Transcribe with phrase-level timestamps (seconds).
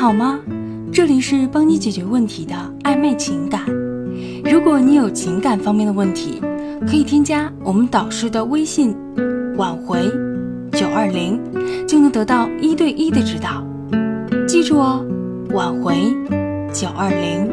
[0.00, 0.40] 好吗？
[0.90, 2.54] 这里是帮你解决问题的
[2.84, 3.62] 暧昧情感。
[4.50, 6.40] 如果你有情感方面的问题，
[6.88, 8.96] 可以添加我们导师的微信
[9.58, 10.10] “挽回
[10.72, 11.38] 九二零”，
[11.86, 13.62] 就能得到一对一的指导。
[14.48, 15.04] 记住哦
[15.52, 16.16] ，“挽回
[16.72, 17.46] 九二零”，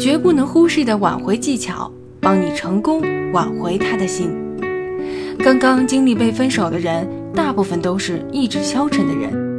[0.00, 3.02] 绝不能忽视的挽回技巧，帮你成功
[3.34, 4.30] 挽回他的心。
[5.38, 9.49] 刚刚经历被分手的人，大部分都是意志消沉的人。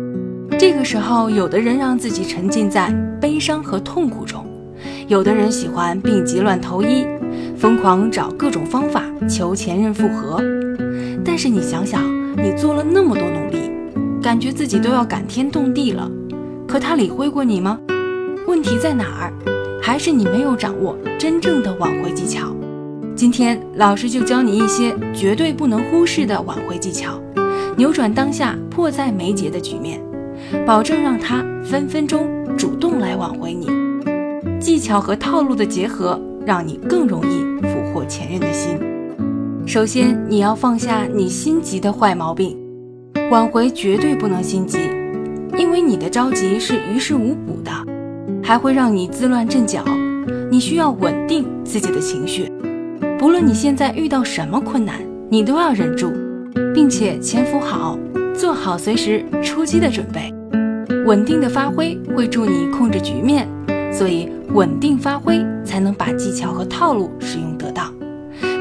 [0.61, 4.45] 这个时候，有的人让自己沉浸在悲伤和痛苦中，
[5.07, 7.03] 有的人喜欢病急乱投医，
[7.57, 10.39] 疯狂找各种方法求前任复合。
[11.25, 12.03] 但是你想想，
[12.37, 13.71] 你做了那么多努力，
[14.21, 16.07] 感觉自己都要感天动地了，
[16.67, 17.79] 可他理会过你吗？
[18.45, 19.33] 问题在哪儿？
[19.81, 22.55] 还是你没有掌握真正的挽回技巧？
[23.15, 27.19] 今天老师就教你一些绝对不能忽视的挽回技巧，
[27.75, 29.99] 扭转当下迫在眉睫的局面。
[30.65, 33.67] 保证让他分分钟主动来挽回你，
[34.59, 38.77] 技巧和套路的结合，让你更容易俘获前任的心。
[39.65, 42.57] 首先，你要放下你心急的坏毛病，
[43.29, 44.77] 挽回绝对不能心急，
[45.57, 47.71] 因为你的着急是于事无补的，
[48.43, 49.83] 还会让你自乱阵脚。
[50.51, 52.51] 你需要稳定自己的情绪，
[53.17, 54.95] 不论你现在遇到什么困难，
[55.29, 56.11] 你都要忍住，
[56.73, 57.97] 并且潜伏好。
[58.33, 60.33] 做好随时出击的准备，
[61.05, 63.47] 稳定的发挥会助你控制局面，
[63.91, 67.93] 所以稳定发挥才能把技巧和套路使用得当，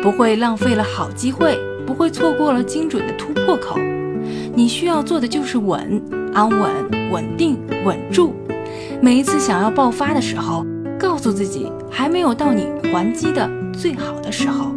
[0.02, 3.78] 不会浪费了好机会，不会错过了精准的突破口。
[4.54, 6.02] 你需要做的就是稳、
[6.32, 6.60] 安稳、
[7.10, 8.34] 稳定、稳住。
[9.00, 10.64] 每一次想要爆发的时候，
[10.98, 14.74] 告诉自己还没有到你还击的最好的时候，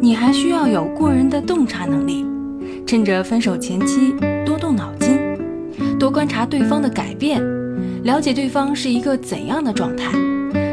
[0.00, 2.26] 你还需要有过人的洞察能力。
[2.86, 4.14] 趁着分手前期
[4.46, 5.07] 多动脑筋，
[6.08, 7.38] 多观察对方的改变，
[8.02, 10.10] 了解对方是一个怎样的状态。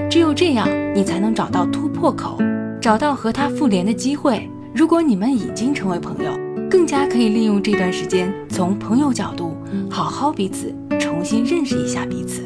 [0.10, 0.66] 只有这样，
[0.96, 2.38] 你才能找到突破口，
[2.80, 4.50] 找到和他复联的机会。
[4.74, 6.32] 如果你们已经成为朋友，
[6.70, 9.58] 更加可以利用这段时间，从朋友角度
[9.90, 12.46] 好好彼此重新认识一下彼此。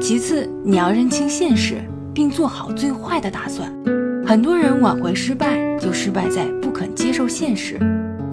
[0.00, 1.82] 其次，你要认清现实，
[2.14, 3.70] 并做好最坏的打算。
[4.24, 7.78] 很多人挽回失败，就失败在不肯接受现实。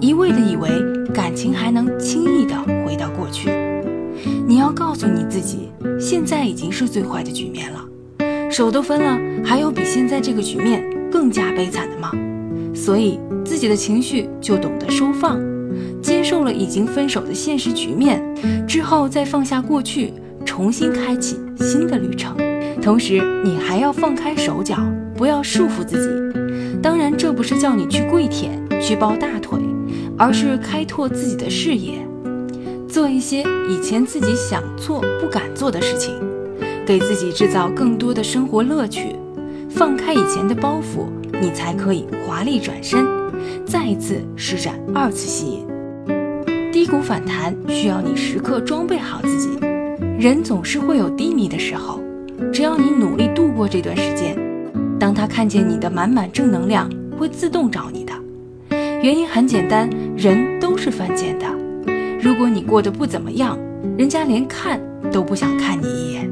[0.00, 0.70] 一味的以为
[1.12, 2.54] 感情还能轻易的
[2.88, 3.50] 回到过去，
[4.46, 5.68] 你要告诉你自己，
[6.00, 7.84] 现在已经是最坏的局面了，
[8.50, 10.82] 手都分了，还有比现在这个局面
[11.12, 12.10] 更加悲惨的吗？
[12.74, 15.38] 所以自己的情绪就懂得收放，
[16.00, 18.22] 接受了已经分手的现实局面
[18.66, 20.14] 之后，再放下过去，
[20.46, 22.34] 重新开启新的旅程。
[22.80, 24.78] 同时，你还要放开手脚，
[25.14, 26.80] 不要束缚自己。
[26.80, 29.58] 当然，这不是叫你去跪舔，去抱大腿。
[30.20, 32.04] 而是开拓自己的视野，
[32.88, 36.14] 做一些以前自己想做不敢做的事情，
[36.86, 39.14] 给自己制造更多的生活乐趣，
[39.68, 41.06] 放开以前的包袱，
[41.38, 43.06] 你才可以华丽转身，
[43.66, 45.66] 再一次施展二次吸引。
[46.72, 49.50] 低谷反弹需要你时刻装备好自己，
[50.18, 52.00] 人总是会有低迷的时候，
[52.52, 54.34] 只要你努力度过这段时间，
[54.98, 56.88] 当他看见你的满满正能量，
[57.18, 58.12] 会自动找你的。
[59.02, 61.57] 原因很简单，人都是犯贱的。
[62.28, 63.58] 如果你过得不怎么样，
[63.96, 64.78] 人家连看
[65.10, 66.30] 都不想看你一眼。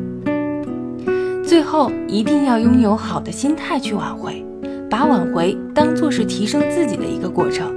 [1.42, 4.44] 最后，一定要拥有好的心态去挽回，
[4.90, 7.74] 把挽回当做是提升自己的一个过程。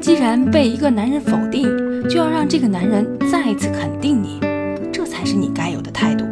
[0.00, 1.68] 既然被一个男人否定，
[2.08, 4.40] 就要让这个男人再一次肯定你，
[4.92, 6.24] 这才是你该有的态度。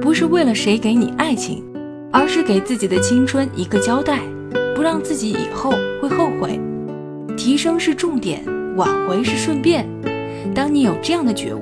[0.00, 1.64] 不是为了谁给你爱情，
[2.12, 4.20] 而是给自己的青春一个交代，
[4.76, 6.60] 不让自己以后会后悔。
[7.36, 8.44] 提升是重点，
[8.76, 9.84] 挽回是顺便。
[10.54, 11.60] 当你有这样的觉悟，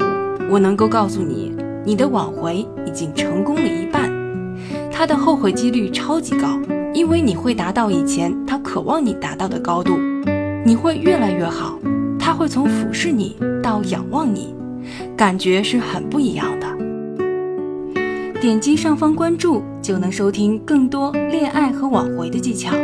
[0.51, 4.11] 我能够告诉你，你的挽回已经成功了一半。
[4.91, 6.59] 他的后悔几率超级高，
[6.93, 9.99] 因为你会达到以前他渴望你达到的高度，
[10.65, 11.79] 你会越来越好。
[12.19, 14.55] 他会从俯视你到仰望你，
[15.17, 16.67] 感觉是很不一样的。
[18.41, 22.75] 点击上方关注，就能收听更多恋爱和挽回的技巧。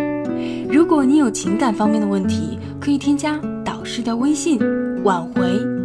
[0.71, 4.59] 如果你有情感方面的问题，可以添加导师的微信，
[5.05, 5.80] 挽回。